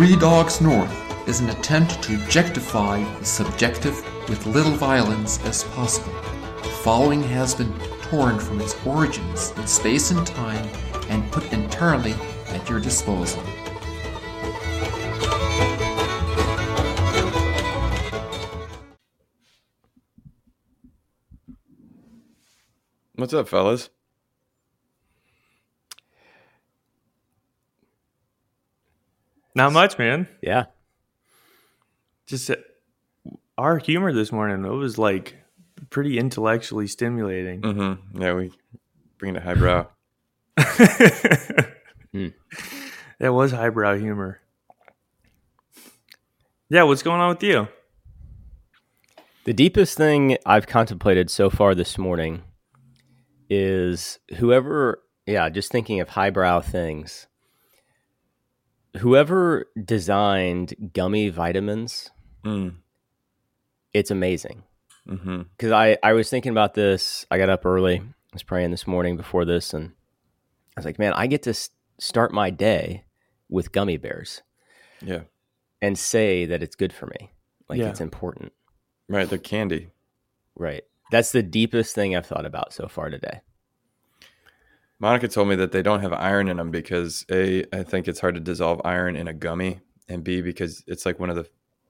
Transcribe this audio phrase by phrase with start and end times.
[0.00, 6.14] Three Dogs North is an attempt to objectify the subjective with little violence as possible.
[6.62, 10.66] The following has been torn from its origins in space and time
[11.10, 12.14] and put entirely
[12.46, 13.42] at your disposal.
[23.16, 23.90] What's up, fellas?
[29.60, 30.26] Not much, man.
[30.40, 30.64] Yeah.
[32.26, 32.56] Just uh,
[33.58, 34.64] our humor this morning.
[34.64, 35.36] It was like
[35.90, 37.60] pretty intellectually stimulating.
[37.60, 38.22] Mm-hmm.
[38.22, 38.52] Yeah, we
[39.18, 39.86] bring it highbrow.
[43.20, 44.40] That was highbrow humor.
[46.70, 47.68] Yeah, what's going on with you?
[49.44, 52.42] The deepest thing I've contemplated so far this morning
[53.50, 57.26] is whoever, yeah, just thinking of highbrow things.
[58.98, 62.10] Whoever designed gummy vitamins,
[62.44, 62.76] Mm.
[63.92, 64.62] it's amazing.
[65.08, 65.42] Mm-hmm.
[65.56, 67.26] Because I, I was thinking about this.
[67.30, 67.98] I got up early.
[67.98, 69.92] I was praying this morning before this, and
[70.76, 71.54] I was like, man, I get to
[71.98, 73.04] start my day
[73.48, 74.42] with gummy bears
[75.02, 75.22] Yeah,
[75.82, 77.32] and say that it's good for me.
[77.68, 77.88] Like Yeah.
[77.90, 78.52] it's important.
[79.08, 79.28] right.
[79.28, 79.90] They're candy.
[80.56, 80.84] Right.
[81.10, 83.40] That's the deepest thing I've thought about so far today.
[85.00, 88.20] Monica told me that they don't have iron in them because a, I think it's
[88.20, 91.48] hard to dissolve iron in a gummy, and b, because it's like one of the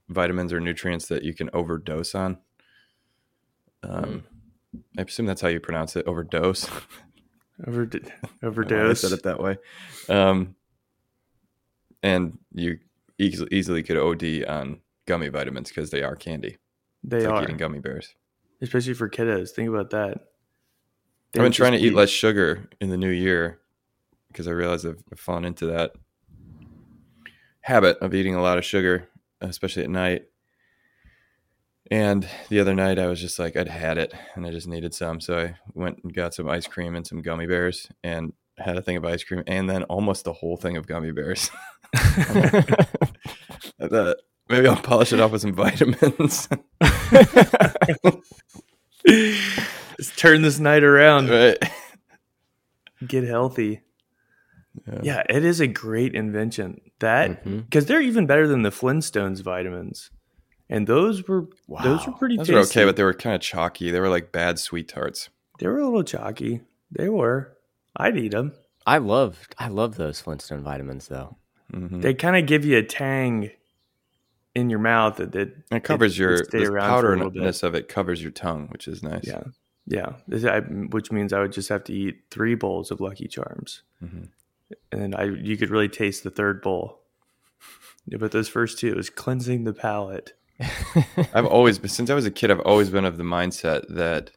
[0.08, 2.38] vitamins or nutrients that you can overdose on.
[3.82, 4.24] Um,
[4.98, 6.68] I assume that's how you pronounce it, overdose.
[7.66, 9.00] Overd- I don't know why I overdose.
[9.02, 9.58] said it that way.
[10.08, 10.54] Um,
[12.02, 12.78] and you
[13.18, 16.56] easily, easily could OD on gummy vitamins because they are candy.
[17.04, 18.14] They It's like are, eating gummy bears.
[18.62, 19.50] especially for kiddos.
[19.50, 20.18] Think about that.
[21.34, 23.60] I've been trying to eat less sugar in the new year
[24.28, 25.92] because I realize I've, I've fallen into that
[27.60, 29.08] habit of eating a lot of sugar,
[29.40, 30.24] especially at night.
[31.90, 34.94] And the other night, I was just like, I'd had it and I just needed
[34.94, 35.20] some.
[35.20, 38.82] So I went and got some ice cream and some gummy bears and had a
[38.82, 41.50] thing of ice cream and then almost the whole thing of gummy bears.
[41.94, 44.16] I thought
[44.48, 46.48] maybe I'll polish it off with some vitamins.
[50.00, 51.28] Let's turn this night around.
[51.28, 51.58] right.
[53.06, 53.82] Get healthy.
[54.86, 55.00] Yeah.
[55.02, 56.80] Yeah, it is a great invention.
[57.00, 60.10] That because they're even better than the Flintstones vitamins,
[60.70, 61.48] and those were
[61.82, 62.36] those were pretty.
[62.36, 62.54] Those tasty.
[62.54, 63.90] were okay, but they were kind of chalky.
[63.90, 65.28] They were like bad sweet tarts.
[65.58, 66.60] they were a little chalky.
[66.90, 67.56] They were.
[67.96, 68.52] I'd eat them.
[68.86, 71.36] I love I love those Flintstone vitamins though.
[71.72, 72.00] Mhm.
[72.02, 73.50] They kind of give you a tang
[74.54, 77.62] in your mouth that, that It covers it- your the around for a little powderness
[77.62, 79.26] of it covers your tongue, which is nice.
[79.26, 79.42] Yeah,
[79.86, 80.14] yeah.
[80.48, 84.28] I- which means I would just have to eat three bowls of Lucky Charms, Mhm.
[84.92, 87.00] and I you could really taste the third bowl.
[88.06, 90.34] Yeah, but those first two it was cleansing the palate.
[91.34, 92.50] I've always been since I was a kid.
[92.50, 94.30] I've always been of the mindset that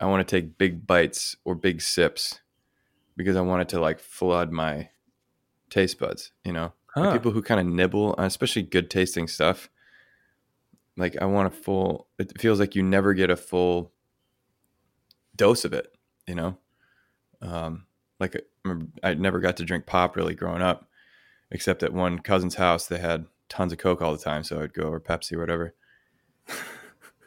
[0.00, 2.40] I want to take big bites or big sips
[3.16, 4.90] because I want it to like flood my
[5.70, 6.32] taste buds.
[6.44, 7.12] You know, Like Huh.
[7.12, 9.68] people who kind of nibble, especially good tasting stuff.
[10.96, 12.08] Like I want a full.
[12.18, 13.92] It feels like you never get a full
[15.38, 15.94] dose of it.
[16.26, 16.58] You know,
[17.40, 17.86] um,
[18.20, 20.86] like I I never got to drink pop really growing up,
[21.50, 24.74] except at one cousin's house they had tons of Coke all the time, so I'd
[24.74, 25.74] go or Pepsi or whatever,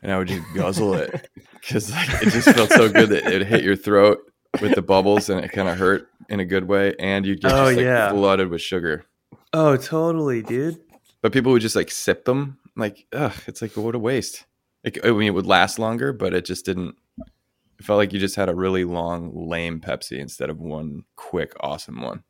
[0.04, 1.30] and I would just guzzle it
[1.62, 4.20] because like, it just felt so good that it hit your throat
[4.62, 7.52] with the bubbles and it kind of hurt in a good way, and you'd get
[7.52, 8.12] Oh, just like yeah.
[8.12, 9.06] flooded with sugar.
[9.54, 10.80] Oh, totally, dude.
[11.22, 14.46] But people would just like sip them, like ugh, it's like what a waste.
[14.84, 16.96] Like, I mean, it would last longer, but it just didn't.
[17.82, 21.54] It felt like you just had a really long, lame Pepsi instead of one quick,
[21.62, 22.22] awesome one.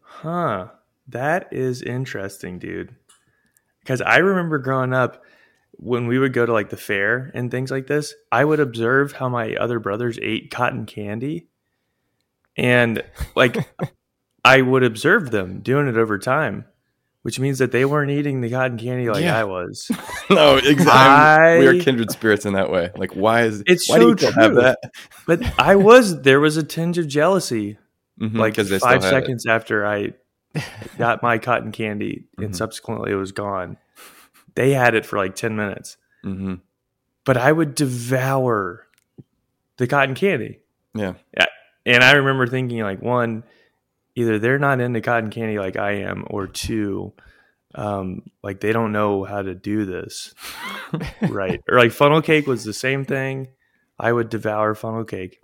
[0.00, 0.70] Huh.
[1.06, 2.96] That is interesting, dude.
[3.78, 5.22] Because I remember growing up
[5.74, 9.12] when we would go to like the fair and things like this, I would observe
[9.12, 11.46] how my other brothers ate cotton candy.
[12.56, 13.04] And
[13.36, 13.58] like
[14.44, 16.64] I would observe them doing it over time,
[17.26, 19.36] which means that they weren't eating the cotton candy like Yeah.
[19.36, 19.90] I was.
[20.30, 21.58] no, exactly.
[21.58, 22.92] we are kindred spirits in that way.
[22.94, 24.62] Like, why is It's why so do you have true.
[24.62, 24.78] that?
[25.26, 27.78] But I was, there was a tinge of jealousy
[28.20, 29.02] Mhm, like five had it.
[29.02, 30.12] seconds after I
[30.98, 32.54] got my cotton candy and Mhm.
[32.56, 33.76] subsequently it was gone.
[34.54, 36.60] They had it for like 10 minutes, Mhm.
[37.24, 38.86] but I would devour
[39.78, 40.60] the cotton candy.
[40.94, 41.14] Yeah,
[41.84, 43.42] And I remember thinking, like, one,
[44.16, 47.12] either they're not into cotton candy like I am, or two,
[47.74, 50.34] um, like they don't know how to do this
[51.28, 51.62] right.
[51.68, 53.48] Or like funnel cake was the same thing.
[53.98, 55.40] I would devour funnel cake.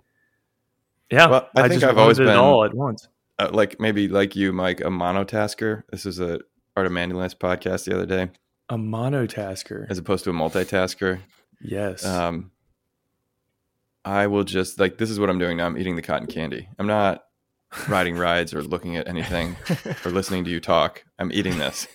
[1.09, 3.07] Yeah, Well, I think just I've always wanted it been- all at once.
[3.39, 5.83] uh, like maybe like you, Mike, a monotasker.
[5.91, 6.39] This is a
[6.75, 8.31] Art of Manliness podcast the other day,
[8.69, 9.85] A monotasker.
[9.89, 11.19] as opposed to a multitasker.
[11.61, 12.03] Yes.
[12.03, 12.51] Um,
[14.05, 15.65] I will just like this is what I'm doing now.
[15.67, 16.67] I'm eating the cotton candy.
[16.79, 17.23] I'm not
[17.87, 19.55] riding rides or looking at anything
[20.05, 21.03] or listening to you talk.
[21.19, 21.87] I'm eating this.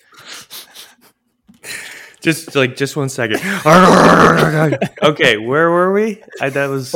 [2.21, 3.39] just like just one second.
[5.03, 6.23] okay, where were we?
[6.41, 6.95] I, that was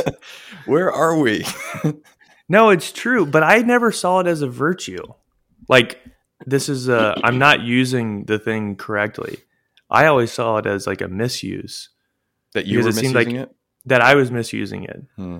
[0.66, 1.46] Where are we?
[2.50, 5.04] no, it's true, but I never saw it as a virtue.
[5.70, 6.00] Like
[6.46, 9.38] this is a I'm not using the thing correctly.
[9.90, 11.90] I always saw it as like a misuse
[12.54, 13.56] that you were it seemed misusing like- it.
[13.86, 15.04] that I was misusing it.
[15.16, 15.40] Hmm.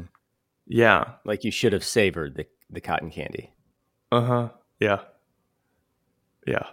[0.66, 1.14] Yeah.
[1.26, 3.54] Like you should have savored the, the cotton candy.
[4.12, 4.50] Uh huh.
[4.80, 5.00] Yeah.
[6.46, 6.68] Yeah.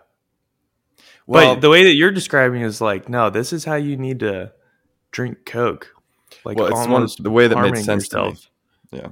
[1.27, 4.21] Well, but the way that you're describing is like, no, this is how you need
[4.21, 4.53] to
[5.13, 5.95] drink Coke.
[6.45, 8.51] Like well, it's one the way that makes harming sense to yourself.
[8.93, 8.99] me.
[8.99, 9.09] Yeah.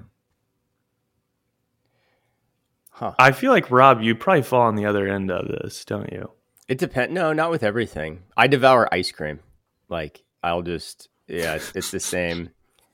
[2.91, 3.15] Huh.
[3.19, 6.33] I feel like Rob, you probably fall on the other end of this, don't you?
[6.67, 7.15] It depends.
[7.15, 8.25] No, not with everything.
[8.37, 9.41] I devour ice cream.
[9.89, 12.51] Like I'll just yeah, it's, it's the same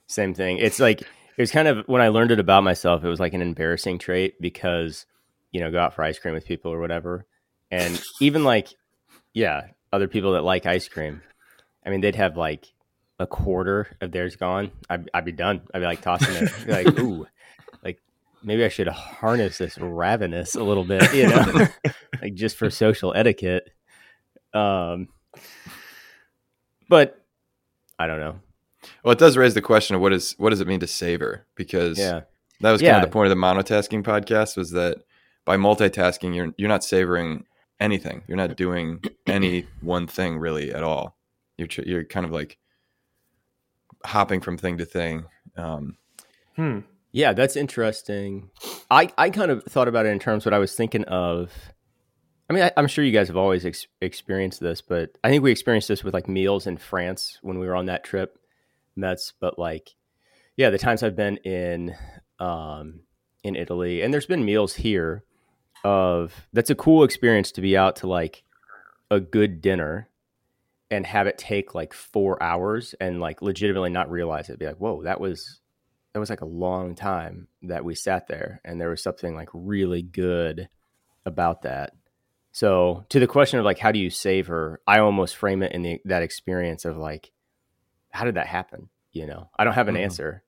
[0.07, 0.59] same thing.
[0.59, 1.03] It's like
[1.37, 3.05] it was kind of when I learned it about myself.
[3.05, 5.07] It was like an embarrassing trait because
[5.53, 7.27] you know go out for ice cream with people or whatever,
[7.71, 8.69] and even like
[9.33, 11.23] yeah, other people that like ice cream.
[11.85, 12.73] I mean, they'd have like
[13.19, 14.71] a quarter of theirs gone.
[14.89, 15.63] I'd, I'd be done.
[15.73, 16.69] I'd be like tossing it.
[16.69, 17.27] Like ooh,
[17.83, 18.01] like
[18.43, 21.67] maybe I should harness this ravenous a little bit, you know,
[22.23, 23.71] like just for social etiquette.
[24.53, 25.09] Um,
[26.89, 27.21] but
[27.99, 28.41] I don't know.
[29.05, 31.47] Well, it does raise the question of what is what does it mean to savor?
[31.55, 32.23] Because Yeah,
[32.61, 32.97] that was kind Yeah.
[32.97, 34.99] of the point of the monotasking podcast was that
[35.45, 37.45] by multitasking, you're you're not savoring
[37.81, 38.23] anything.
[38.29, 41.17] You're not doing any one thing really at all.
[41.59, 42.59] You're tr- you're kind of like
[44.05, 45.27] hopping from thing to thing.
[45.57, 45.97] Um,
[46.57, 46.81] Hmm.
[47.13, 48.51] yeah, that's interesting.
[48.91, 51.51] I I kind of thought about it in terms what I was thinking of.
[52.49, 55.43] I mean, I, I'm sure you guys have always ex- experienced this, but I think
[55.43, 58.39] we experienced this with like meals in France when we were on that trip,
[58.97, 59.33] Metz.
[59.39, 59.95] But like,
[60.57, 61.95] yeah, the times I've been in
[62.39, 63.01] um,
[63.43, 65.25] in Italy, and there's been meals here
[65.85, 68.43] of that's a cool experience to be out to like
[69.11, 70.09] a good dinner
[70.91, 74.59] and have it take like four hours and like legitimately not realize it.
[74.59, 75.61] Be like, whoa, that was
[76.13, 79.49] that was like a long time that we sat there, and there was something like
[79.53, 80.69] really good
[81.27, 81.93] about that.
[82.53, 85.73] So to the question of like how do you save her, I almost frame it
[85.73, 87.33] in the, that experience of like,
[88.15, 88.89] how did that happen?
[89.13, 90.05] You know, I don't have an Mhm.
[90.05, 90.43] answer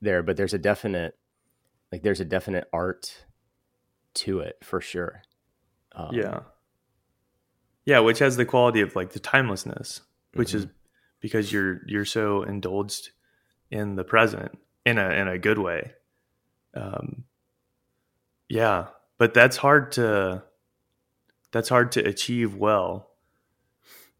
[0.00, 1.16] there, but there's a definite
[1.90, 3.26] like there's a definite art
[4.14, 5.22] to it for sure.
[5.92, 6.40] Um, Yeah.
[7.84, 10.02] Yeah, which has the quality of like the timelessness,
[10.34, 10.66] which is
[11.20, 13.10] because you're you're so indulged
[13.70, 15.94] in the present in a in a good way.
[16.74, 17.24] Um
[18.48, 18.88] yeah,
[19.18, 20.44] but that's hard to
[21.52, 23.10] that's hard to achieve well.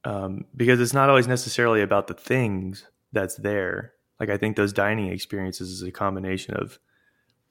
[0.05, 3.93] Um, because it's not always necessarily about the things that's there.
[4.21, 6.79] Like I think those dining experiences is a combination of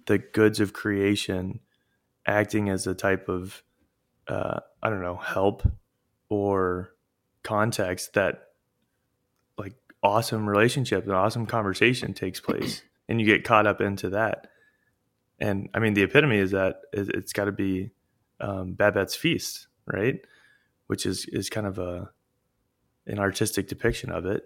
[0.06, 1.60] the goods of creation
[2.25, 3.63] acting as a type of
[4.28, 5.63] uh, I don't know help
[6.30, 6.94] or
[7.44, 8.50] context that
[9.58, 9.74] like
[10.04, 14.48] awesome relationship and awesome conversation takes place and you get caught up into that.
[15.40, 17.92] And I mean the epitome is that it- it's got to be
[18.39, 20.20] um, Babette's feast right?
[20.88, 22.10] Which is is kind of a
[23.08, 24.44] an artistic depiction of it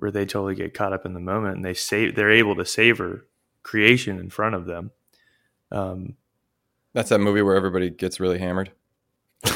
[0.00, 2.64] where they totally get caught up in the moment and they say they're able to
[2.64, 3.26] savor
[3.62, 4.90] creation in front of them
[5.72, 6.14] um,
[6.92, 8.72] that's that movie where everybody gets really hammered.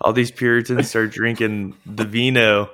[0.00, 2.70] all these Puritans start drinking the vino,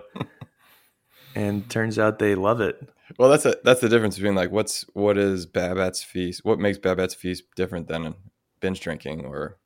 [1.34, 2.88] and turns out they love it.
[3.18, 6.44] Well, that's a that's the difference between like what's what is Babette's feast?
[6.44, 8.14] What makes Babette's feast different than
[8.60, 9.58] binge drinking or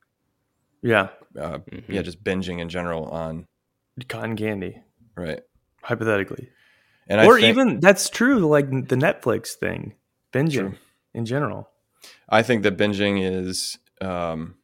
[0.83, 1.85] Yeah, uh, Mhm.
[1.88, 3.47] yeah, just binging in general on
[4.09, 4.83] cotton candy,
[5.17, 5.41] right.
[5.88, 6.49] Hypothetically,
[7.09, 8.40] And or I think, even that's true.
[8.47, 9.95] Like the Netflix thing,
[10.33, 10.75] binging Sure.
[11.14, 11.68] in general.
[12.28, 14.54] I think that binging is um,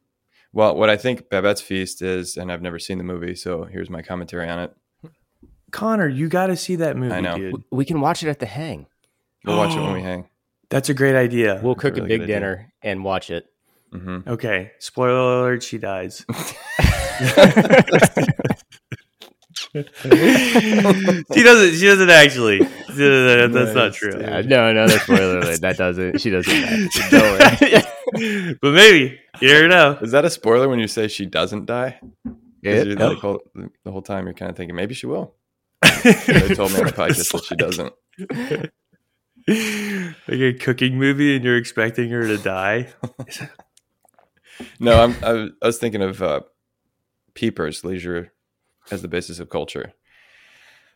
[0.52, 3.90] well, what I think Babette's feast is, and I've never seen the movie, so here's
[3.90, 4.72] my commentary on it.
[5.72, 7.36] Connor, you got to see that movie, I know.
[7.36, 7.64] dude.
[7.72, 8.86] we can watch it at the hang.
[9.44, 10.28] We'll watch it when we hang.
[10.70, 11.60] That's a great idea.
[11.62, 12.36] We'll That's a cook a, really big good idea.
[12.36, 13.46] dinner and watch it.
[13.92, 16.24] hmm okay, spoiler alert: she dies.
[19.74, 21.74] she doesn't.
[21.74, 22.58] She doesn't actually.
[22.60, 24.12] That's not Nice, true.
[24.20, 25.60] Yeah, no, no, that's spoiler alert.
[25.60, 26.20] That doesn't.
[26.20, 26.90] She doesn't.
[27.10, 27.82] die.
[28.60, 29.98] But maybe you never know.
[30.00, 31.98] Is that a spoiler when you say she doesn't die?
[32.62, 33.40] It- you're like, whole,
[33.84, 35.34] the whole time you're kind of thinking maybe she will.
[36.04, 37.92] They told me on the podcast that she doesn't.
[40.28, 42.92] like a cooking movie, and you're expecting her to die.
[44.78, 46.40] No, I'm, I, was- I was thinking of uh,
[47.34, 48.32] Pieper's leisure
[48.90, 49.92] as the basis of culture.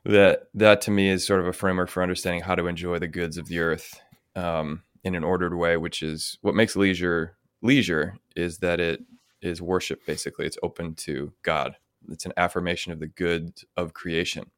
[0.04, 3.08] That that to me is sort of a framework for understanding how to enjoy the
[3.08, 4.00] goods of the earth
[4.36, 9.02] um, in an ordered way which is what makes leisure leisure is that it
[9.42, 10.46] is worship basically.
[10.46, 11.76] It's open to god.
[12.10, 14.50] It's an affirmation of the good of creation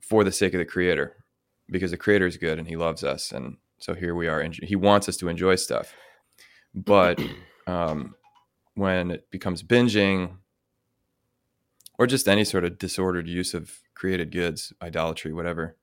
[0.00, 1.16] for the sake of the creator
[1.70, 3.32] because the creator is good and he loves us.
[3.32, 5.94] And so here we are he wants us to enjoy stuff.
[6.74, 7.20] But
[7.66, 8.14] um,
[8.74, 10.36] when it becomes binging
[12.00, 15.76] or just any sort of disordered use of created goods idolatry whatever.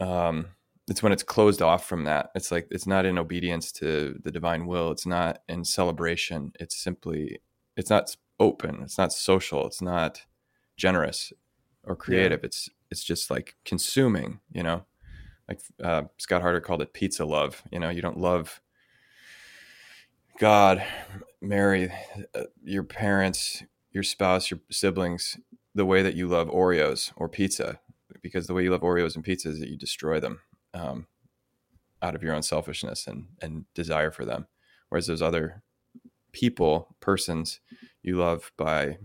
[0.00, 0.46] Um,
[0.88, 4.32] it's when it's closed off from that it's like it's not in obedience to the
[4.32, 7.40] divine will it's not in celebration it's simply
[7.76, 10.22] it's not open it's not social it's not
[10.76, 11.32] generous
[11.84, 12.46] or creative yeah.
[12.46, 14.84] it's it's just like consuming you know?
[15.48, 17.90] Like uh, scott harder called it pizza love you know?
[17.90, 18.60] You don't love
[20.38, 20.82] god
[21.40, 21.92] mary
[22.34, 25.38] uh, your parents your spouse your siblings
[25.74, 27.80] the way that you love oreos or pizza
[28.20, 30.40] because the way you love oreos and pizza is that you destroy them
[30.74, 31.06] um,
[32.00, 34.46] out of your own selfishness and and desire for them
[34.88, 35.62] whereas those other
[36.32, 37.60] people persons
[38.02, 38.98] you love by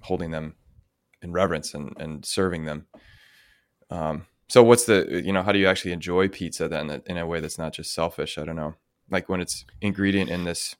[0.00, 0.54] holding them
[1.22, 2.86] in reverence and, and serving them.
[3.90, 7.26] Um, so what's the, you know, how do you actually enjoy pizza then in a
[7.26, 8.38] way that's not just selfish?
[8.38, 8.74] I don't know.
[9.10, 10.76] Like when it's ingredient in this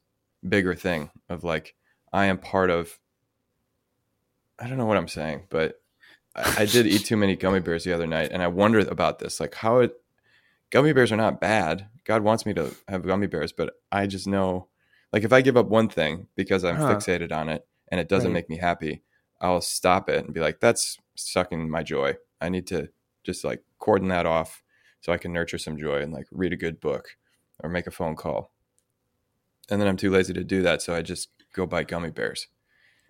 [0.47, 1.75] bigger thing of like,
[2.13, 2.99] I am part of,
[4.59, 5.81] I don't know what I'm saying, but
[6.35, 9.19] I, I did eat too many gummy bears the other night and I wonder about
[9.19, 9.93] this, like how it,
[10.69, 11.87] gummy bears are not bad.
[12.05, 14.67] God wants me to have gummy bears, but I just know
[15.13, 16.95] like if I give up one thing because I'm huh.
[16.95, 18.35] fixated on it and it doesn't right.
[18.35, 19.03] make me happy,
[19.39, 22.15] I'll stop it and be like, that's sucking my joy.
[22.41, 22.89] I need to
[23.23, 24.63] just like cordon that off
[25.01, 27.17] so I can nurture some joy and like read a good book
[27.59, 28.51] or make a phone call.
[29.69, 32.47] And then I'm too lazy to do that, so I just go buy gummy bears.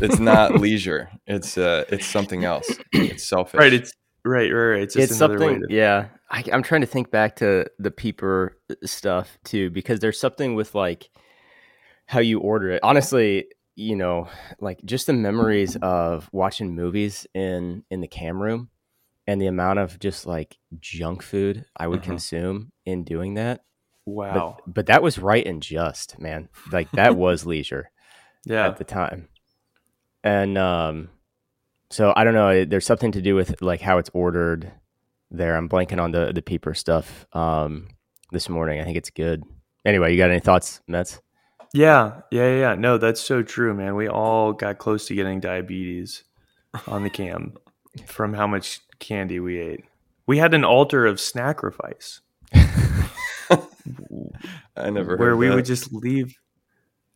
[0.00, 1.10] it's not leisure.
[1.26, 2.68] It's uh, it's something else.
[2.92, 3.58] It's selfish.
[3.58, 3.72] Right.
[3.72, 3.92] It's
[4.24, 4.52] right.
[4.52, 4.70] Right.
[4.72, 4.82] right.
[4.82, 5.62] It's, it's something.
[5.62, 6.08] To- yeah.
[6.30, 10.74] I, I'm trying to think back to the Pieper stuff too, because there's something with
[10.74, 11.10] like
[12.06, 12.80] how you order it.
[12.82, 14.28] Honestly, you know,
[14.60, 18.70] like just the memories of watching movies in in the cam room
[19.26, 22.10] and the amount of just like junk food I would mm-hmm.
[22.10, 23.60] consume in doing that.
[24.04, 24.56] Wow.
[24.66, 26.48] But, but, that was right and just, man.
[26.72, 27.90] Like that was leisure.
[28.44, 28.66] Yeah.
[28.66, 29.28] At the time.
[30.24, 31.08] And um
[31.90, 34.72] so I don't know, there's something to do with like how it's ordered
[35.30, 35.56] there.
[35.56, 37.88] I'm blanking on the the Pieper stuff um
[38.32, 38.80] this morning.
[38.80, 39.42] I think it's good.
[39.84, 41.20] Anyway, you got any thoughts, Mets?
[41.74, 42.74] Yeah, yeah, yeah.
[42.74, 43.94] No, that's so true, man.
[43.94, 46.24] We all got close to getting diabetes
[46.86, 47.54] on the cam
[48.06, 49.84] from how much candy we ate.
[50.26, 52.20] We had an altar of sacrifice.
[54.76, 55.54] I never heard where we that.
[55.56, 56.36] would just leave.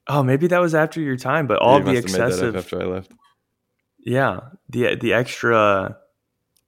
[0.09, 3.13] Oh, maybe that was after your time, but all the excessive after I left.
[3.99, 5.99] Yeah, the the extra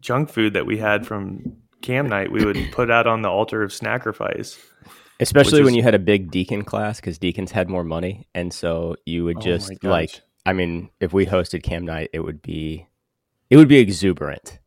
[0.01, 3.63] junk food that we had from cam night, we would put out on the altar
[3.63, 4.59] of sacrifice.
[5.21, 8.29] Especially when you had a big deacon class because deacons had more money.
[8.35, 12.11] And so you would oh just oh like, I mean, if we hosted Cam Night,
[12.13, 12.87] it would be,
[13.51, 14.61] it would be exuberant.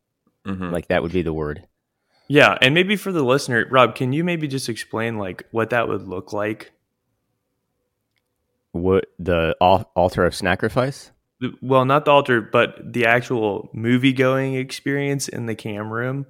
[0.46, 0.70] Mm-hmm.
[0.70, 1.66] Like that would be the word.
[2.28, 2.58] Yeah.
[2.60, 6.06] And maybe for the listener, Rob, can you maybe just explain like what that would
[6.06, 6.72] look like?
[8.72, 11.12] What the altar of sacrifice?
[11.60, 16.26] Well, not the altar, but the actual movie going experience in the cam room.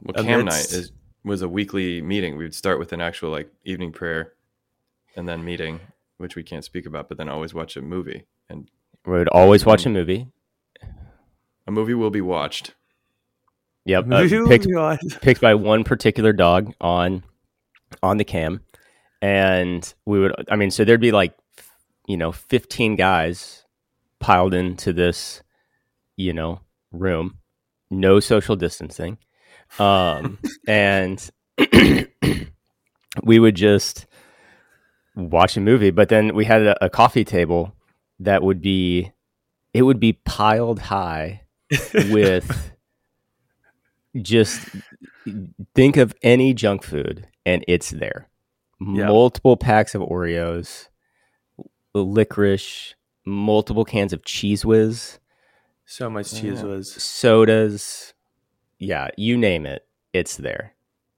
[0.00, 0.92] Well, cam night is
[1.24, 2.36] was a weekly meeting.
[2.36, 4.32] We would start with an actual like evening prayer
[5.16, 5.80] and then meeting,
[6.16, 8.24] which we can't speak about, but then always watch a movie.
[8.48, 8.70] And
[9.04, 10.28] we would always watch a movie.
[11.66, 12.74] A movie will be watched.
[13.84, 14.68] Yep, uh, picked,
[15.22, 17.24] picked by one particular dog on
[18.02, 18.60] on the cam,
[19.20, 20.32] and we would.
[20.48, 21.34] I mean, so there'd be like,
[22.06, 23.64] you know, fifteen guys
[24.20, 25.42] piled into this,
[26.16, 26.60] you know,
[26.92, 27.38] room,
[27.90, 29.18] no social distancing
[29.78, 31.30] um, and
[33.22, 34.06] we would just
[35.14, 35.90] watch a movie.
[35.90, 37.74] But then we had a, a coffee table
[38.20, 39.12] that would be
[39.74, 41.42] it would be piled high
[42.10, 42.72] with
[44.20, 44.68] just
[45.74, 48.28] think of any junk food and it's there.
[48.80, 49.06] Yeah.
[49.06, 50.88] Multiple packs of Oreos,
[51.94, 52.94] licorice,
[53.24, 55.18] multiple cans of Cheez Whiz.
[55.84, 56.92] So much Cheez Whiz.
[56.92, 58.14] Sodas,
[58.78, 60.74] yeah, you name it, it's there.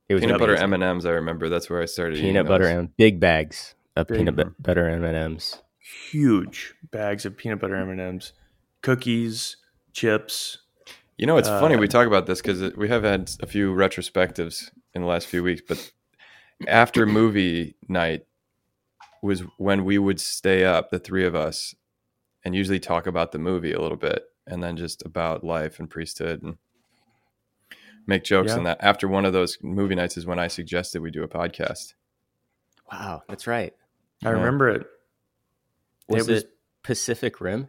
[0.09, 0.55] It was peanut amazing.
[0.55, 1.07] butter M and M's.
[1.07, 2.19] I remember that's where I started.
[2.19, 4.19] Peanut butter and big bags of big.
[4.19, 5.63] peanut butter M and M's.
[6.11, 8.33] Huge bags of peanut butter M and M's,
[8.83, 9.57] cookies,
[9.93, 10.59] chips.
[11.17, 13.73] You know, it's uh, funny we talk about this because we have had a few
[13.73, 15.93] retrospectives in the last few weeks, but
[16.69, 18.27] after movie night
[19.25, 21.75] was when we would stay up, the three of us,
[22.45, 25.89] and usually talk about the movie a little bit and then just about life and
[25.89, 26.59] priesthood and
[28.07, 28.59] make jokes Yeah.
[28.59, 31.29] and that after one of those movie nights is when I suggested we do a
[31.29, 31.95] podcast.
[32.93, 33.73] Wow, that's right.
[34.23, 34.33] I Yeah.
[34.35, 34.87] remember it.
[36.09, 36.51] Was It was- it
[36.83, 37.69] Pacific Rim?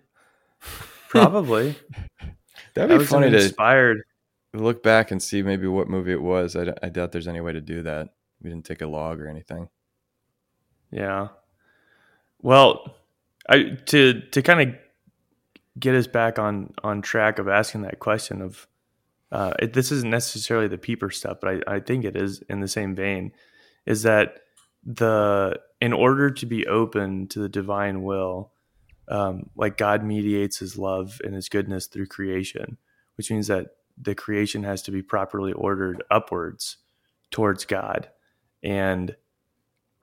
[1.09, 1.75] Probably.
[2.19, 2.35] That'd
[2.73, 4.03] That be was funny to inspired.
[4.53, 6.57] look back and see maybe what movie it was.
[6.57, 8.09] I, d- I doubt there's any way to do that.
[8.41, 9.69] We didn't take a log or anything.
[10.91, 11.29] Yeah.
[12.45, 12.95] Well,
[13.49, 14.75] I to to kind of
[15.79, 18.67] get us back on on track of asking that question of
[19.31, 22.59] uh, it, this isn't necessarily the Pieper stuff, but I, I think it is in
[22.59, 23.31] the same vein.
[23.87, 24.41] Is that
[24.83, 28.51] the in order to be open to the divine will,
[29.07, 32.77] um, like God mediates His love and His goodness through creation,
[33.17, 36.77] which means that the creation has to be properly ordered upwards
[37.31, 38.09] towards God,
[38.61, 39.15] and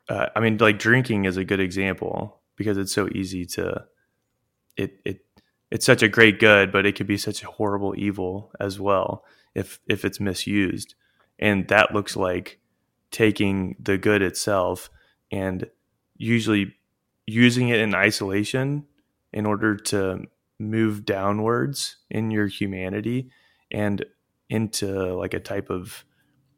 [0.08, 3.84] uh, I mean, like drinking is a good example because it's so easy to
[4.76, 5.20] it it
[5.70, 9.24] it's such a great good, but it could be such a horrible evil as well
[9.54, 10.94] if if it's misused,
[11.38, 12.58] and that looks like
[13.10, 14.90] taking the good itself
[15.30, 15.68] and
[16.16, 16.74] usually
[17.26, 18.84] using it in isolation
[19.32, 20.20] in order to
[20.58, 23.30] move downwards in your humanity
[23.70, 24.04] and
[24.48, 26.04] into like a type of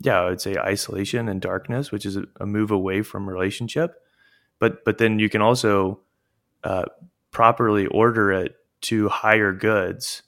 [0.05, 3.97] yeah i would say isolation and darkness which is a, move away from relationship.
[4.61, 6.01] But but then you can also
[6.63, 6.85] uh,
[7.33, 10.23] properly order it to higher goods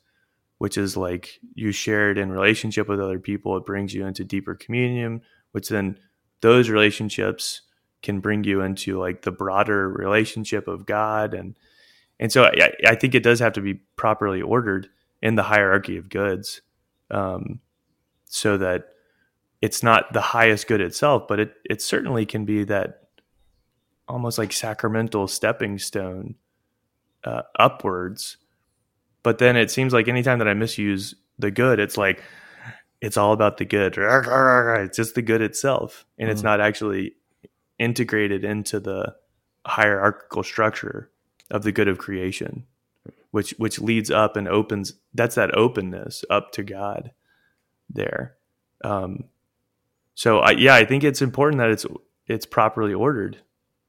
[0.59, 4.25] which is like you share it in relationship with other people it brings you into
[4.25, 5.99] deeper communion which then
[6.41, 7.63] those relationships
[8.03, 11.35] can bring you into like the broader relationship of god.
[11.35, 11.57] And
[12.19, 14.89] and so i, I think it does have to be properly ordered
[15.23, 16.63] in the hierarchy of goods
[17.11, 17.61] um,
[18.25, 18.96] so that
[19.63, 23.03] it's not the highest good itself, but it it certainly can be that
[24.09, 26.35] almost like sacramental stepping stone
[27.25, 28.37] uh, upwards.
[29.23, 32.23] But then it seems like anytime that I misuse the good, it's like
[33.01, 33.97] it's all about the good.
[33.99, 36.45] It's just the good itself, and it's Mm.
[36.45, 37.15] not actually
[37.79, 39.15] integrated into the
[39.67, 41.11] hierarchical structure
[41.51, 42.65] of the good of creation,
[43.33, 44.93] which which leads up and opens.
[45.15, 47.11] That's that openness up to God
[47.91, 48.37] there.
[48.85, 49.25] Um,
[50.17, 51.87] so I, yeah, I think it's important that it's
[52.27, 53.39] it's properly ordered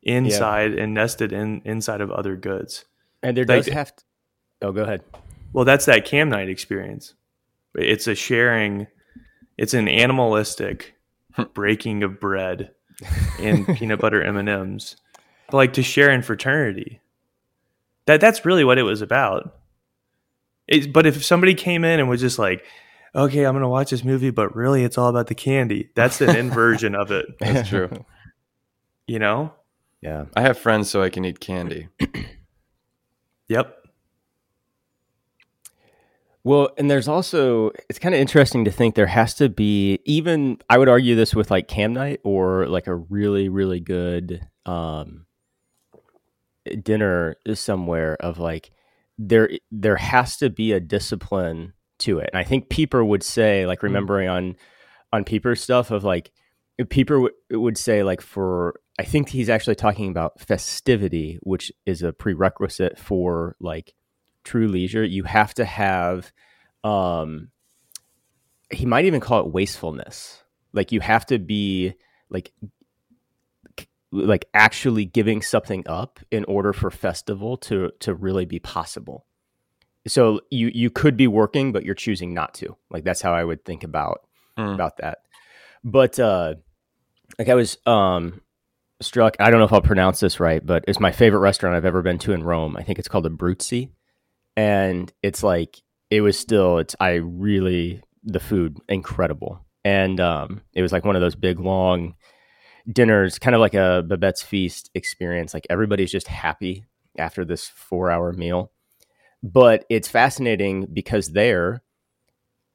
[0.04, 2.86] inside and nested in inside of other goods.
[3.24, 4.04] And there Like- does have to.
[4.62, 5.04] Oh, go ahead.
[5.54, 7.14] Well, that's that cam night experience.
[7.76, 8.88] It's a sharing.
[9.58, 10.96] It's an animalistic
[11.34, 11.44] hmm.
[11.54, 12.72] breaking of bread
[13.40, 14.98] and peanut butter M and M's,
[15.50, 17.00] but like to share in fraternity.
[18.06, 19.56] That that's really what it was about.
[20.68, 22.66] It's, but if somebody came in and was just like,
[23.18, 25.90] "Okay, I'm going to watch this movie," but really it's all about the candy.
[25.96, 27.26] That's an inversion of it.
[27.40, 27.90] That's true.
[29.10, 29.54] You know?
[30.02, 30.26] Yeah.
[30.36, 31.88] I have friends so I can eat candy.
[33.48, 33.74] Yep.
[36.44, 40.60] Well, and there's also it's kind of interesting to think there has to be even
[40.70, 45.26] I would argue this with like cam night or like a really really good um
[46.84, 48.72] dinner somewhere of like
[49.18, 51.74] there there has to be a discipline
[52.08, 52.30] to it.
[52.34, 54.56] And I think Pieper would say like remembering on
[55.12, 56.32] on Pieper's stuff of like
[56.90, 62.02] Pieper w- would say like for I think he's actually talking about festivity, which is
[62.02, 63.94] a prerequisite for like
[64.44, 65.04] true leisure.
[65.04, 66.32] You have to have
[66.84, 67.50] um
[68.72, 70.44] he might even call it wastefulness.
[70.74, 71.94] Like you have to be
[72.30, 72.54] like
[74.14, 79.27] like actually giving something up in order for festival to to really be possible.
[80.08, 82.76] So you you could be working but you're choosing not to.
[82.90, 84.22] Like that's how I would think about
[84.58, 84.70] Hmm.
[84.74, 85.20] about that.
[85.84, 86.56] But uh
[87.38, 88.42] like I was um
[89.02, 91.86] struck I don't know if I'll pronounce this right, but it's my favorite restaurant I've
[91.86, 92.76] ever been to in Rome.
[92.78, 93.90] I think it's called the Bruzzi.
[94.56, 99.64] And it's like it was still it's I really the food incredible.
[99.86, 102.16] And um it was like one of those big long
[102.92, 105.54] dinners, kind of like a Babette's feast experience.
[105.54, 106.86] Like everybody's just happy
[107.18, 108.72] after this 4-hour meal.
[109.44, 111.84] But it's fascinating because there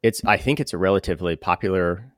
[0.02, 2.12] it's I think it's a relatively popular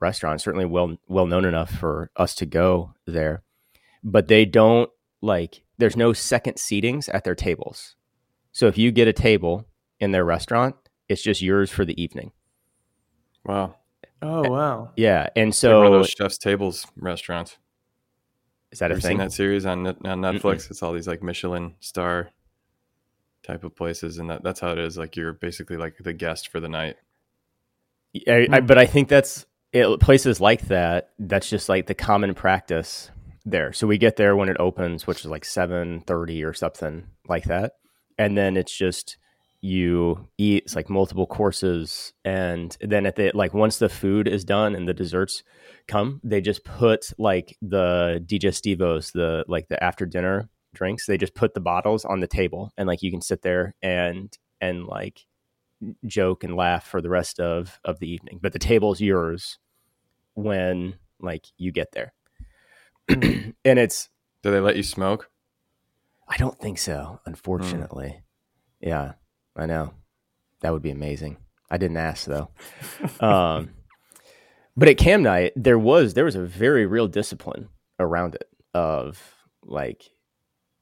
[0.00, 3.42] restaurant, certainly well well known enough for us to go there.
[4.04, 7.96] But they don't like there's no second seatings at their tables.
[8.52, 9.66] So if you get a table
[10.00, 10.74] in their restaurant,
[11.08, 12.32] it's just yours for the evening.
[13.44, 13.76] Wow.
[14.20, 14.90] Oh wow.
[14.96, 17.56] Yeah, and Like one of so those chef's tables restaurants.
[18.72, 19.10] is that a Ever thing?
[19.12, 20.70] seen that series on on Netflix?
[20.70, 22.30] It's all these like Michelin star
[23.48, 24.96] type of places, and that, that's how it is.
[24.96, 26.96] Like you're basically like the guest for the night.
[28.28, 28.46] I.
[28.52, 31.10] I, but I think that's it, places like that.
[31.18, 33.10] That's just like the common practice
[33.44, 33.72] there.
[33.72, 37.44] So we get there when it opens, which is like seven thirty or something like
[37.44, 37.72] that,
[38.18, 39.16] and then it's just
[39.60, 44.44] you eat it's like multiple courses and then at the like once the food is
[44.44, 45.42] done and the desserts
[45.88, 51.34] come they just put like the digestivos the like the after dinner drinks they just
[51.34, 55.26] put the bottles on the table and like you can sit there and and like
[56.06, 58.38] joke and laugh for the rest of of the evening.
[58.42, 59.58] But the table's yours
[60.34, 62.12] when like you get there.
[63.64, 64.08] And it's
[64.42, 65.30] Do they let you smoke?
[66.30, 68.22] i don't think so unfortunately.
[68.80, 69.12] Yeah
[69.56, 69.94] i know.
[70.60, 71.38] That would be amazing.
[71.70, 72.50] I didn't ask though.
[73.20, 73.70] Um
[74.76, 79.20] but at cam night there was there was a very real discipline around it of
[79.64, 80.10] like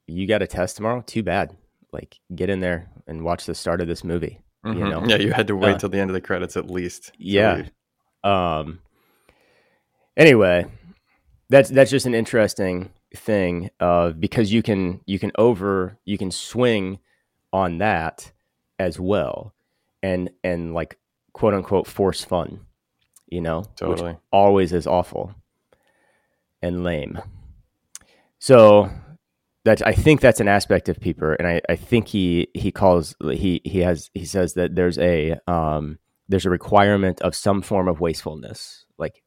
[0.07, 1.55] you got a test tomorrow too bad
[1.91, 4.89] like get in there and watch the start of this movie you Mhm.
[4.89, 7.11] know Yeah, you had to wait Uh, till the end of the credits at least.
[7.17, 7.63] yeah.
[8.23, 8.79] Um.
[10.17, 10.65] Anyway,
[11.49, 16.31] that's that's just an interesting thing of because you can you can over you can
[16.31, 16.99] swing
[17.53, 18.31] on that
[18.79, 19.53] as well,
[20.03, 20.97] and and like
[21.33, 22.61] quote unquote force fun,
[23.27, 24.11] you know, Totally.
[24.13, 25.33] which always is awful
[26.61, 27.19] and lame.
[28.39, 28.89] So
[29.67, 33.15] that I think that's an aspect of Pieper, and I, I think he he calls
[33.21, 35.99] he he has he says that there's a um
[36.29, 39.21] there's a requirement of some form of wastefulness, like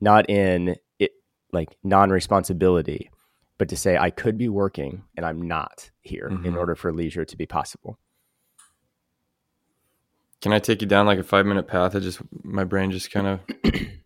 [0.00, 1.10] not in it
[1.52, 3.10] like non-responsibility,
[3.58, 6.56] but to say I could be working and I'm not here in Mhm.
[6.56, 7.98] order for leisure to be possible.
[10.40, 11.94] Can I take you down like a five minute path?
[11.96, 13.40] I just my brain just kind of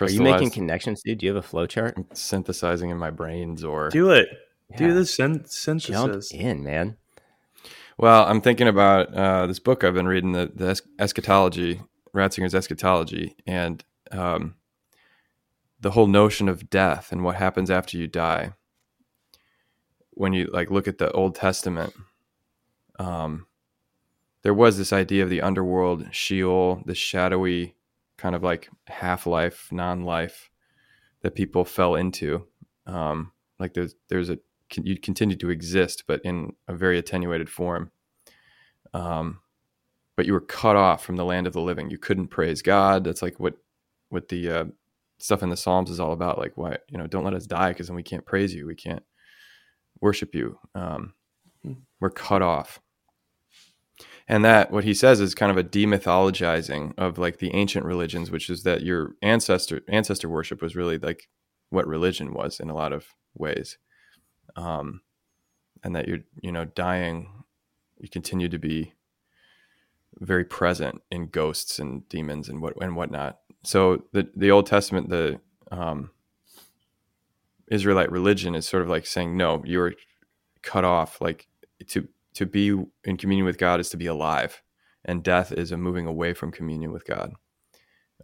[0.00, 1.18] Are you making connections, dude?
[1.18, 1.96] Do you have a flow chart?
[2.16, 4.28] synthesizing in my brains, or Do it.
[4.76, 4.94] Do Yeah.
[4.94, 5.44] the syn-
[5.78, 6.96] Jump in, man.
[7.96, 11.80] Well, I'm thinking about uh, this book I've been reading, the, the es- eschatology,
[12.14, 14.54] Ratzinger's eschatology, and um,
[15.80, 18.52] the whole notion of death and what happens after you die.
[20.10, 21.92] When you like look at the Old Testament,
[22.98, 23.46] um,
[24.42, 27.74] there was this idea of the underworld, Sheol, the shadowy
[28.18, 30.50] kind of like half life, non life
[31.22, 32.46] that people fell into.
[32.86, 34.38] Um, like there's there's a
[34.76, 37.90] you continue to exist, but in a very attenuated form.
[38.92, 39.40] Um,
[40.16, 41.90] but you were cut off from the land of the living.
[41.90, 43.04] You couldn't praise God.
[43.04, 43.54] That's like what
[44.10, 44.64] what the uh,
[45.18, 46.38] stuff in the Psalms is all about.
[46.38, 48.66] Like, why you know, don't let us die because then we can't praise you.
[48.66, 49.02] We can't
[50.00, 50.58] worship you.
[50.74, 51.14] Um,
[52.00, 52.80] we're cut off.
[54.28, 58.30] And that what he says is kind of a demythologizing of like the ancient religions,
[58.30, 61.28] which is that your ancestor ancestor worship was really like
[61.70, 63.78] what religion was in a lot of ways.
[64.54, 65.00] Um,
[65.82, 67.30] and that you're you know dying
[67.98, 68.92] you continue to be
[70.20, 73.38] very present in ghosts and demons and what and whatnot.
[73.64, 76.10] So the the old testament the um,
[77.70, 79.92] israelite religion is sort of like saying no you're
[80.62, 81.46] cut off like
[81.86, 82.08] to
[82.38, 82.68] to be
[83.02, 84.62] in communion with god is to be alive.
[85.04, 87.32] And death is a moving away from communion with god.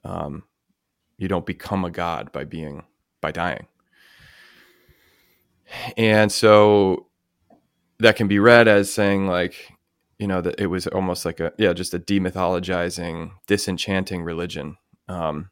[0.05, 0.45] Um,
[1.19, 2.85] you don't become a god by being
[3.21, 3.67] by dying.
[5.97, 7.09] And so
[7.99, 9.73] that can be read as saying like
[10.19, 14.77] you know that it was almost like a yeah just a demythologizing disenchanting religion.
[15.09, 15.51] Um,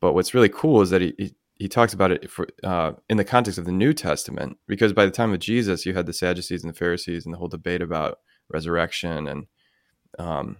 [0.00, 3.18] but what's really cool is that he, he, he talks about it for, uh, in
[3.18, 6.12] the context of the new testament because by the time of jesus you had the
[6.12, 8.18] sadducees and the pharisees and the whole debate about
[8.48, 9.46] resurrection and
[10.18, 10.56] um,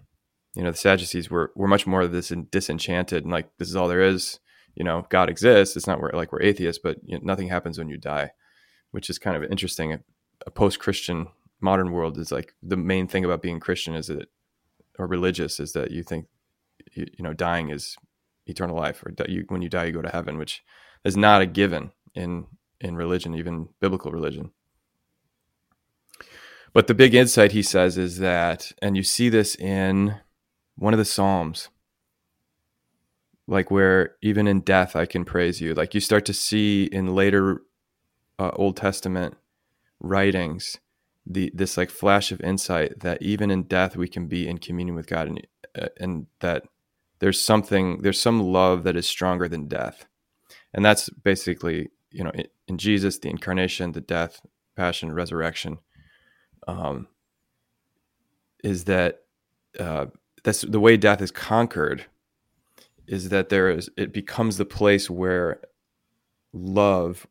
[0.55, 3.75] you know the sadducees were, were much more of this disenchanted and like this is
[3.75, 4.39] all there is
[4.75, 7.89] you know god exists it's not like we're atheists but you know, nothing happens when
[7.89, 8.31] you die
[8.91, 9.97] which is kind of interesting.
[10.45, 11.27] A post-Christian
[11.59, 14.29] modern world is like the main thing about being Christian is that,
[14.99, 16.27] or religious, is that you think,
[16.93, 17.95] you, you know, dying is
[18.45, 20.61] eternal life, or you when you die you go to heaven, which
[21.03, 22.45] is not a given in
[22.79, 24.51] in religion, even biblical religion.
[26.73, 30.15] But the big insight he says is that, and you see this in
[30.75, 31.69] one of the Psalms,
[33.47, 35.73] like where even in death I can praise you.
[35.73, 37.61] Like you start to see in later
[38.39, 39.35] uh, Old Testament
[39.99, 40.77] writings,
[41.25, 44.95] the this like flash of insight that even in death we can be in communion
[44.95, 45.47] with God, and
[45.79, 46.63] uh, and that
[47.19, 50.05] there's something, there's some love that is stronger than death,
[50.73, 52.31] and that's basically you know
[52.67, 54.41] in, Jesus, the incarnation, the death,
[54.75, 55.79] passion, resurrection,
[56.67, 57.07] um,
[58.63, 59.21] is that
[59.79, 60.07] uh,
[60.43, 62.05] that's the way death is conquered,
[63.07, 65.61] is that there is it becomes the place where
[66.53, 67.27] love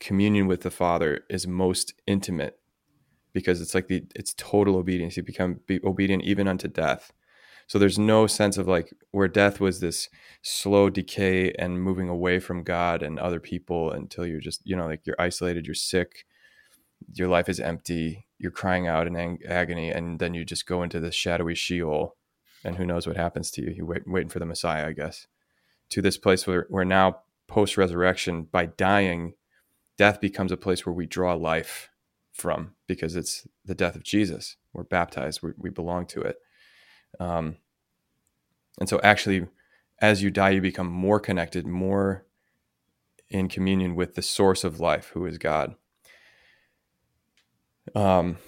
[0.00, 2.58] communion with the father is most intimate
[3.32, 5.16] because it's like the it's total obedience.
[5.16, 7.12] You become be obedient even unto death
[7.66, 10.08] so there's no sense of like where death was this
[10.42, 14.86] slow decay and moving away from god and other people until you're just you know
[14.86, 16.24] like you're isolated you're sick
[17.12, 20.82] your life is empty you're crying out in ang- agony and then you just go
[20.82, 22.16] into this shadowy sheol
[22.64, 23.70] and who knows what happens to you.
[23.76, 25.26] You wait waiting for the messiah i guess
[25.90, 29.34] to this place where, where now post resurrection by dying
[29.96, 31.90] death becomes a place where we draw life
[32.32, 34.56] from because it's the death of jesus.
[34.72, 35.40] We're baptized.
[35.42, 36.36] We, we belong to it
[37.20, 37.56] um,
[38.78, 39.46] and so actually
[40.00, 42.24] as you die you become more connected more
[43.28, 45.74] in communion with the source of life who is god
[47.94, 48.38] um,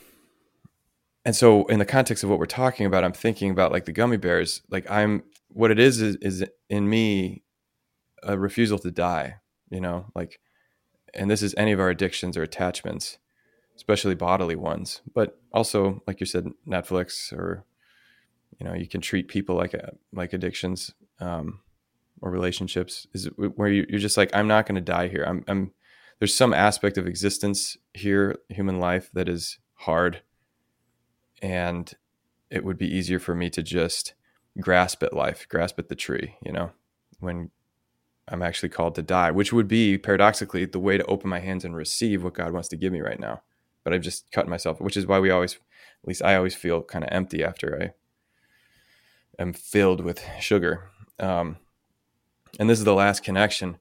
[1.26, 3.92] and so in the context of what we're talking about, I'm thinking about like the
[3.92, 4.62] gummy bears.
[4.70, 7.42] Like I'm, what it is is, is in me
[8.22, 9.40] a refusal to die.
[9.68, 10.38] You know, like,
[11.12, 13.18] and this is any of our addictions or attachments,
[13.74, 17.64] especially bodily ones, but also like you said, Netflix or
[18.58, 21.60] you know, you can treat people like a, like addictions um,
[22.20, 23.06] or relationships.
[23.12, 25.24] Is where you, you're just like, I'm not going to die here.
[25.26, 25.72] I'm, I'm
[26.18, 30.22] there's some aspect of existence here, human life, that is hard.
[31.42, 31.92] And
[32.50, 34.14] it would be easier for me to just
[34.60, 36.70] grasp at life, grasp at the tree, you know,
[37.20, 37.50] when
[38.28, 41.64] I'm actually called to die, which would be paradoxically the way to open my hands
[41.64, 43.42] and receive what God wants to give me right now.
[43.84, 46.82] But I've just cut myself, which is why we always, at least I always feel
[46.82, 47.92] kind of empty after I
[49.38, 50.90] am filled with sugar.
[51.18, 51.56] Um,
[52.58, 53.78] and this is the last connection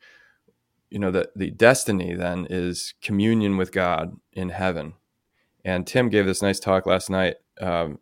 [0.89, 4.93] you know the the destiny then is communion with God in heaven.
[5.63, 7.35] And Tim gave this nice talk last night.
[7.59, 7.99] Um,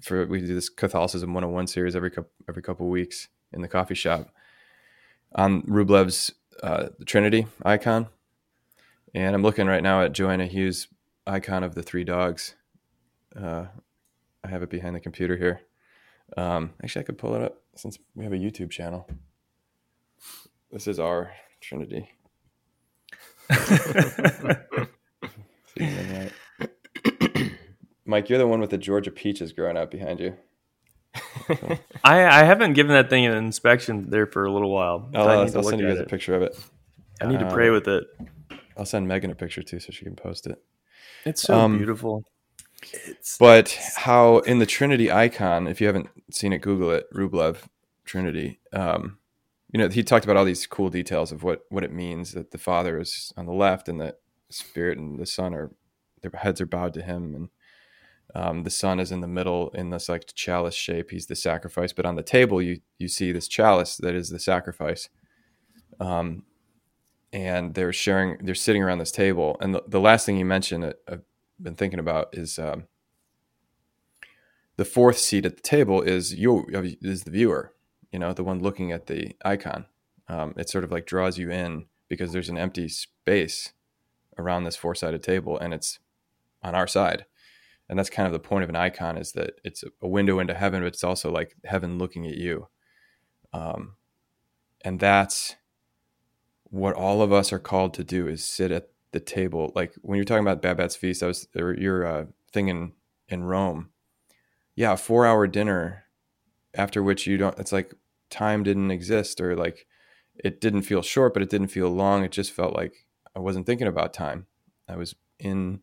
[0.00, 3.94] for we do this Catholicism 101 series every couple, every couple weeks in the coffee
[3.94, 4.30] shop
[5.34, 8.08] on Rublev's uh, the Trinity icon.
[9.14, 10.88] And I'm looking right now at Joanna Hughes'
[11.26, 12.54] icon of the three dogs.
[13.38, 13.66] Uh,
[14.42, 15.60] I have it behind the computer here.
[16.36, 19.08] Um, actually, I could pull it up since we have a YouTube channel.
[20.70, 22.08] This is our Trinity.
[28.06, 30.36] Mike, you're the one with the Georgia peaches growing out behind you.
[32.04, 35.08] I, I haven't given that thing an inspection there for a little while.
[35.14, 36.58] I'll, I I'll need to look send you at guys a picture of it.
[37.20, 38.04] I need to Uh, pray with it.
[38.76, 40.60] I'll send Megan a picture too so she can post it.
[41.24, 42.24] It's so um, beautiful.
[42.92, 47.58] It's But how in the Trinity icon, if you haven't seen it, Google it, Rublev
[48.04, 48.60] Trinity.
[48.72, 49.18] Um,
[49.72, 52.50] you know, he talked about all these cool details of what what it means that
[52.50, 54.16] the Father is on the left and the
[54.50, 55.72] Spirit and the Son are
[56.22, 57.48] their heads are bowed to Him, and
[58.34, 61.10] um, the Son is in the middle in this like chalice shape.
[61.10, 64.38] He's the sacrifice, but on the table you you see this chalice that is the
[64.38, 65.08] sacrifice.
[66.00, 66.44] Um,
[67.32, 70.84] and they're sharing, they're sitting around this table, and the, the last thing you mentioned
[70.84, 71.22] that I've
[71.60, 72.84] been thinking about is um,
[74.76, 76.66] the fourth seat at the table is you
[77.00, 77.74] is the viewer
[78.14, 79.86] you know the one looking at the icon.
[80.28, 83.72] Um, it sort of like draws you in because there's an empty space
[84.38, 85.98] around this four-sided table and it's
[86.62, 87.26] on our side.
[87.88, 90.54] And that's kind of the point of an icon is that it's a window into
[90.54, 92.68] heaven but it's also like heaven looking at you.
[93.52, 93.96] Um,
[94.82, 95.56] and that's
[96.62, 99.72] what all of us are called to do is sit at the table.
[99.74, 102.92] Like when you're talking about Babette's feast I was or your uh, thing in
[103.28, 103.88] in Rome.
[104.76, 106.04] Yeah a four hour dinner
[106.74, 107.94] after which you don't it's like
[108.28, 109.86] time didn't exist or like
[110.34, 112.22] it didn't feel short but it didn't feel long.
[112.24, 114.46] It just felt like i wasn't thinking about time.
[114.86, 115.80] I was in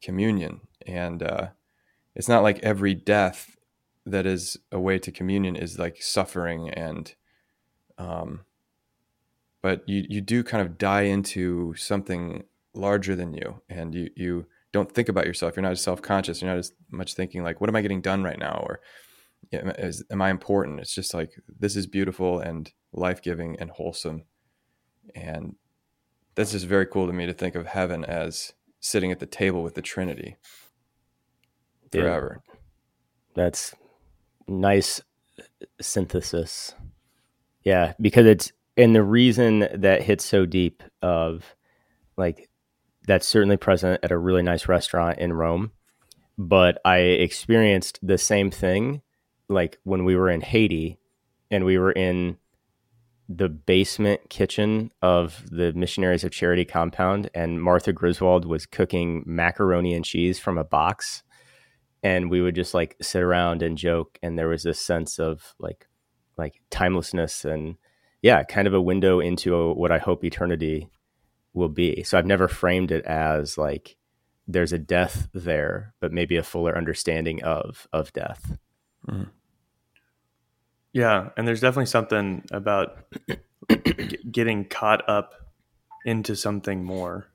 [0.00, 0.60] communion.
[0.86, 1.48] And uh
[2.14, 3.56] it's not like every death
[4.04, 7.14] that is a way to communion is like suffering and
[7.98, 8.44] um
[9.62, 12.44] but you you do kind of die into something
[12.76, 15.56] larger than you and you you don't think about yourself.
[15.56, 16.42] You're not as self-conscious.
[16.42, 18.64] You're not as much thinking like what am i getting done right now?
[18.66, 18.80] or
[19.52, 20.80] am, is, am i important?
[20.80, 24.24] It's just like this is beautiful and life-giving and wholesome.
[25.14, 25.56] And
[26.34, 29.62] this is very cool to me to think of heaven as sitting at the table
[29.62, 30.36] with the trinity
[31.90, 32.42] forever.
[33.34, 33.74] That's
[34.46, 35.00] nice
[35.38, 36.74] uh, synthesis.
[37.62, 41.56] Yeah, because it's and the reason that hits so deep of
[42.16, 42.48] like
[43.06, 45.72] that's certainly present at a really nice restaurant in Rome,
[46.36, 49.02] but I experienced the same thing
[49.48, 50.98] like when we were in Haiti
[51.50, 52.36] and we were in
[53.28, 59.94] the basement kitchen of the Missionaries of Charity compound and Martha Griswold was cooking macaroni
[59.94, 61.22] and cheese from a box.
[62.02, 65.54] And we would just like sit around and joke and there was this sense of
[65.58, 65.88] like
[66.36, 67.76] like timelessness and
[68.22, 70.88] yeah kind of a window into a, what i hope eternity
[71.56, 72.02] will be.
[72.04, 73.96] So i've never framed it as like
[74.46, 78.58] there's a death there but maybe a fuller understanding of of death.
[80.92, 82.96] Yeah, and there's definitely something about
[83.70, 85.34] g- getting caught up
[86.04, 87.26] into something more,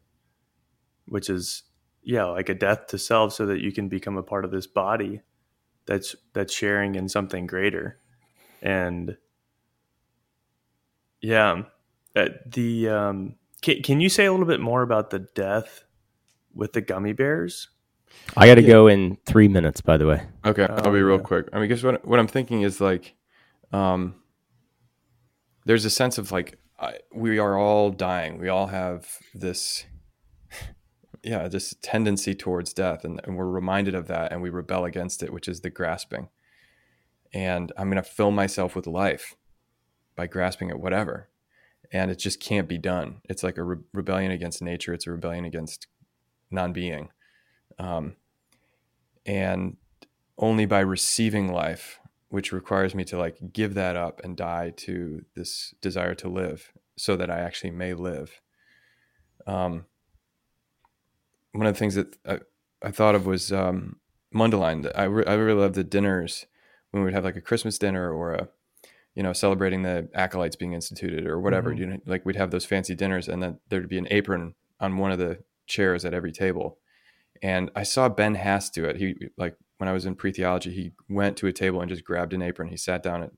[1.06, 1.64] which is
[2.04, 4.66] yeah, like a death to self so that you can become a part of this
[4.68, 5.22] body
[5.86, 8.00] that's that's sharing in something greater.
[8.62, 9.18] And
[11.22, 11.64] yeah,
[12.16, 15.84] uh, the um can, can you say a little bit more about the death
[16.54, 17.70] with the gummy bears?
[18.36, 20.24] I got to go in three minutes, by the way.
[20.46, 21.24] Okay, Oh, I'll be real yeah.
[21.24, 21.48] quick.
[21.54, 23.16] I mean, because what what I'm thinking is like,
[23.72, 24.16] um,
[25.66, 28.38] there's a sense of like I, we are all dying.
[28.38, 29.86] We all have this,
[31.24, 35.24] yeah, this tendency towards death, and, and we're reminded of that, and we rebel against
[35.24, 36.30] it, which is the grasping.
[37.34, 39.36] And I'm gonna fill myself with life
[40.18, 41.30] by grasping at whatever,
[41.92, 43.22] and it just can't be done.
[43.30, 44.94] It's like a re- rebellion against nature.
[44.94, 45.88] It's a rebellion against
[46.50, 47.10] non-being.
[47.80, 48.16] Um,
[49.26, 49.78] and
[50.38, 52.00] only by receiving life
[52.30, 56.72] which requires me to like give that up and die to this desire to live
[56.98, 58.42] so that i actually may live
[59.48, 59.86] um,
[61.52, 62.40] one of the things that i,
[62.82, 63.98] I thought of was um,
[64.34, 66.46] mundelein I, re- I really loved the dinners
[66.92, 68.50] when we'd have like a christmas dinner or a
[69.16, 71.78] you know celebrating the acolytes being instituted or whatever Mhm.
[71.78, 74.98] you know like we'd have those fancy dinners and then there'd be an apron on
[74.98, 76.78] one of the chairs at every table
[77.42, 78.98] and I saw Ben Hass do it.
[78.98, 82.04] He like when I was in pre theology, he went to a table and just
[82.04, 82.70] grabbed an apron.
[82.70, 83.32] He sat down at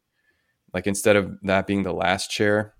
[0.74, 2.74] like instead of that being the last chair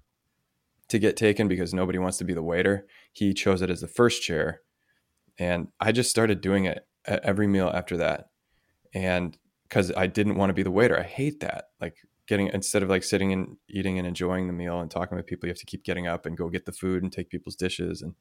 [0.90, 3.88] to get taken because nobody wants to be the waiter, he chose it as the
[3.88, 4.62] first chair.
[5.40, 8.26] And I just started doing it at every meal after that.
[8.94, 9.38] And
[9.70, 11.66] because I didn't want to be the waiter, I hate that.
[11.80, 11.96] Like
[12.28, 15.48] getting instead of like sitting and eating and enjoying the meal and talking with people,
[15.48, 18.02] you have to keep getting up and go get the food and take people's dishes.
[18.02, 18.16] And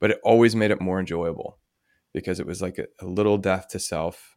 [0.00, 1.58] but it always made it more enjoyable
[2.12, 4.34] because it was like a, a little death to self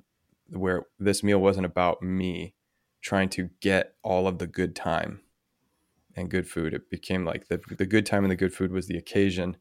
[0.49, 2.55] where this meal wasn't about me
[3.01, 5.21] trying to get all of the good time
[6.15, 8.87] and good food it became like the, the good time and the good food was
[8.87, 9.55] the occasion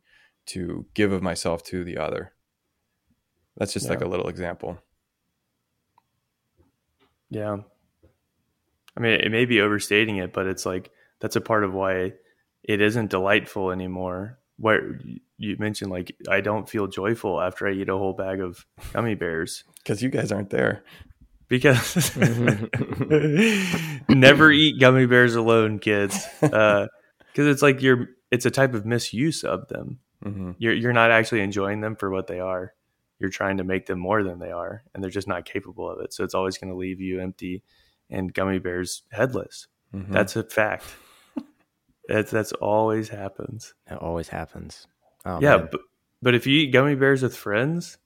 [0.47, 2.33] to give of myself to the other
[3.57, 4.79] that's just like a little example
[7.31, 7.59] Yeah.
[8.97, 12.13] I mean, it may be overstating it, but it's like that's a part of why
[12.63, 14.39] it isn't delightful anymore.
[14.59, 15.01] Where
[15.39, 19.15] you mentioned, like, I don't feel joyful after I eat a whole bag of gummy
[19.15, 20.85] bears because you guys aren't there
[21.49, 22.15] because
[24.09, 26.27] never eat gummy bears alone, kids.
[26.41, 26.89] Because
[27.35, 29.99] it's like you're, it's a type of misuse of them.
[30.23, 32.75] hmm You're you're not actually enjoying them for what they are.
[33.19, 36.01] You're trying to make them more than they are, and they're just not capable of
[36.01, 36.13] it.
[36.15, 37.63] So it's always going to leave you empty
[38.11, 39.67] and gummy bears headless.
[39.93, 40.85] hmm That's a fact.
[42.09, 43.75] that's that's always happens.
[43.89, 44.87] That always happens.
[45.25, 45.69] Oh, yeah, man.
[45.71, 45.81] but
[46.23, 47.99] but if you eat gummy bears with friends,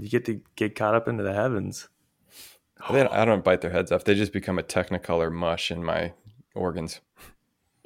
[0.00, 1.88] you get to get caught up into the heavens.
[2.90, 6.12] they, i don't bite their heads off they just become a technicolor mush in my
[6.54, 7.00] organs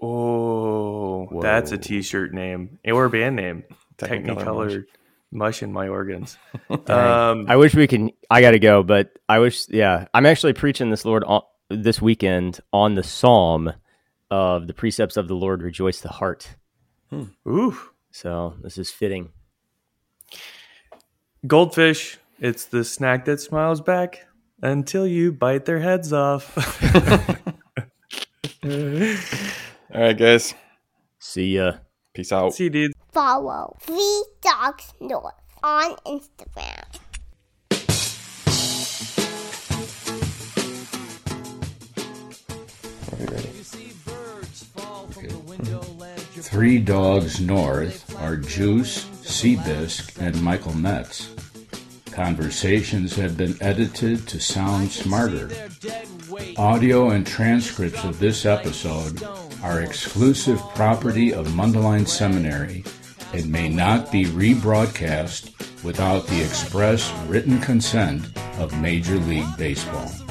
[0.00, 1.80] Oh, that's a Whoa.
[1.82, 3.64] t-shirt name or a band name.
[3.98, 4.84] Technicolor Technicolor
[5.30, 6.36] mush in my organs.
[6.88, 8.10] Um, I wish we can.
[8.30, 9.68] I got to go, but I wish.
[9.68, 13.72] Yeah, I'm actually preaching this Lord on, this weekend on the Psalm
[14.30, 15.62] of the precepts of the Lord.
[15.62, 16.56] Rejoice the heart.
[17.46, 17.78] ooh,
[18.10, 19.30] So this is fitting.
[21.46, 22.18] goldfish.
[22.40, 24.26] It's the snack that smiles back
[24.62, 26.56] until you bite their heads off.
[28.64, 30.54] all right guys
[31.18, 31.72] See ya.
[32.14, 32.92] peace out See, you, dude.
[33.18, 36.84] Follow Three Dogs North on Instagram.
[46.44, 51.34] Three Dogs North are Juice, Seabisc, and Michael Metz.
[52.12, 55.50] Conversations have been edited to sound smarter.
[56.56, 59.20] Audio and transcripts of this episode
[59.64, 62.84] are exclusive property of Mundelein Seminary
[63.32, 65.52] and may not be rebroadcast
[65.84, 68.24] without the express written consent
[68.58, 70.27] of Major League Baseball.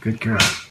[0.00, 0.58] Good girl.